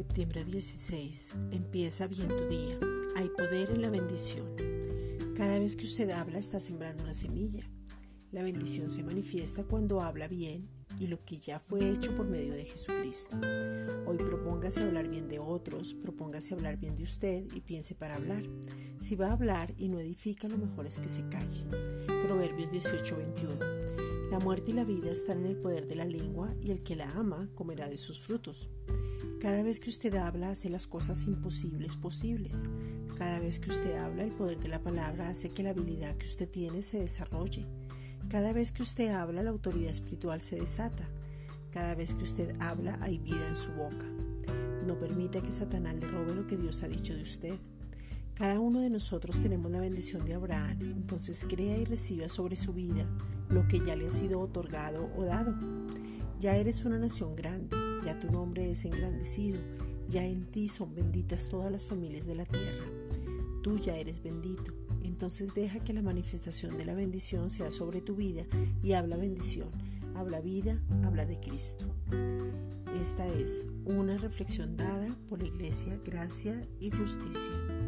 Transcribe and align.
Septiembre 0.00 0.44
16. 0.44 1.34
Empieza 1.50 2.06
bien 2.06 2.28
tu 2.28 2.48
día. 2.48 2.80
Hay 3.16 3.28
poder 3.28 3.68
en 3.68 3.82
la 3.82 3.90
bendición. 3.90 4.46
Cada 5.36 5.58
vez 5.58 5.76
que 5.76 5.84
usted 5.84 6.08
habla 6.08 6.38
está 6.38 6.58
sembrando 6.58 7.02
una 7.02 7.12
semilla. 7.12 7.70
La 8.32 8.42
bendición 8.42 8.90
se 8.90 9.02
manifiesta 9.02 9.64
cuando 9.64 10.00
habla 10.00 10.26
bien 10.26 10.70
y 10.98 11.08
lo 11.08 11.22
que 11.26 11.36
ya 11.36 11.60
fue 11.60 11.86
hecho 11.90 12.16
por 12.16 12.26
medio 12.26 12.54
de 12.54 12.64
Jesucristo. 12.64 13.36
Hoy 14.06 14.16
propóngase 14.16 14.80
hablar 14.80 15.06
bien 15.06 15.28
de 15.28 15.38
otros, 15.38 15.92
propóngase 15.92 16.54
hablar 16.54 16.78
bien 16.78 16.96
de 16.96 17.02
usted 17.02 17.44
y 17.54 17.60
piense 17.60 17.94
para 17.94 18.14
hablar. 18.14 18.44
Si 19.00 19.16
va 19.16 19.28
a 19.28 19.32
hablar 19.32 19.74
y 19.76 19.90
no 19.90 20.00
edifica, 20.00 20.48
lo 20.48 20.56
mejor 20.56 20.86
es 20.86 20.98
que 20.98 21.10
se 21.10 21.28
calle. 21.28 21.62
Proverbios 22.26 22.70
18:21. 22.72 24.30
La 24.30 24.38
muerte 24.38 24.70
y 24.70 24.74
la 24.74 24.84
vida 24.84 25.10
están 25.10 25.40
en 25.40 25.46
el 25.46 25.56
poder 25.56 25.86
de 25.86 25.96
la 25.96 26.06
lengua 26.06 26.54
y 26.62 26.70
el 26.70 26.82
que 26.82 26.96
la 26.96 27.10
ama 27.10 27.50
comerá 27.54 27.90
de 27.90 27.98
sus 27.98 28.26
frutos. 28.26 28.70
Cada 29.40 29.62
vez 29.62 29.80
que 29.80 29.90
usted 29.90 30.14
habla 30.14 30.50
hace 30.50 30.70
las 30.70 30.86
cosas 30.86 31.26
imposibles 31.26 31.96
posibles. 31.96 32.64
Cada 33.16 33.38
vez 33.38 33.58
que 33.58 33.70
usted 33.70 33.96
habla 33.96 34.24
el 34.24 34.32
poder 34.32 34.58
de 34.60 34.68
la 34.68 34.82
palabra 34.82 35.28
hace 35.28 35.50
que 35.50 35.62
la 35.62 35.70
habilidad 35.70 36.16
que 36.16 36.26
usted 36.26 36.48
tiene 36.48 36.82
se 36.82 36.98
desarrolle. 36.98 37.66
Cada 38.28 38.52
vez 38.52 38.72
que 38.72 38.82
usted 38.82 39.08
habla 39.10 39.42
la 39.42 39.50
autoridad 39.50 39.90
espiritual 39.90 40.40
se 40.40 40.56
desata. 40.56 41.08
Cada 41.70 41.94
vez 41.94 42.14
que 42.14 42.22
usted 42.22 42.54
habla 42.60 42.98
hay 43.00 43.18
vida 43.18 43.48
en 43.48 43.56
su 43.56 43.70
boca. 43.72 44.06
No 44.86 44.98
permita 44.98 45.40
que 45.40 45.50
Satanás 45.50 45.94
le 45.96 46.08
robe 46.08 46.34
lo 46.34 46.46
que 46.46 46.56
Dios 46.56 46.82
ha 46.82 46.88
dicho 46.88 47.14
de 47.14 47.22
usted. 47.22 47.58
Cada 48.34 48.58
uno 48.58 48.80
de 48.80 48.88
nosotros 48.88 49.36
tenemos 49.42 49.70
la 49.70 49.80
bendición 49.80 50.24
de 50.24 50.34
Abraham, 50.34 50.78
entonces 50.80 51.44
crea 51.48 51.76
y 51.76 51.84
reciba 51.84 52.28
sobre 52.28 52.56
su 52.56 52.72
vida 52.72 53.06
lo 53.50 53.68
que 53.68 53.80
ya 53.80 53.96
le 53.96 54.06
ha 54.06 54.10
sido 54.10 54.40
otorgado 54.40 55.10
o 55.16 55.24
dado. 55.24 55.54
Ya 56.38 56.56
eres 56.56 56.84
una 56.86 56.98
nación 56.98 57.36
grande, 57.36 57.76
ya 58.04 58.18
tu 58.18 58.30
nombre 58.30 58.70
es 58.70 58.84
engrandecido, 58.84 59.60
ya 60.08 60.24
en 60.24 60.46
ti 60.46 60.68
son 60.68 60.94
benditas 60.94 61.48
todas 61.48 61.70
las 61.70 61.86
familias 61.86 62.26
de 62.26 62.34
la 62.34 62.44
tierra. 62.44 62.84
Tú 63.62 63.76
ya 63.76 63.96
eres 63.96 64.22
bendito, 64.22 64.72
entonces 65.02 65.54
deja 65.54 65.80
que 65.80 65.92
la 65.92 66.02
manifestación 66.02 66.76
de 66.76 66.84
la 66.84 66.94
bendición 66.94 67.50
sea 67.50 67.70
sobre 67.70 68.00
tu 68.00 68.16
vida 68.16 68.44
y 68.82 68.92
habla 68.92 69.16
bendición, 69.16 69.68
habla 70.14 70.40
vida, 70.40 70.80
habla 71.04 71.26
de 71.26 71.38
Cristo. 71.40 71.86
Esta 72.98 73.26
es 73.28 73.66
una 73.84 74.18
reflexión 74.18 74.76
dada 74.76 75.16
por 75.28 75.40
la 75.40 75.48
Iglesia 75.48 75.98
Gracia 76.04 76.66
y 76.80 76.90
Justicia. 76.90 77.79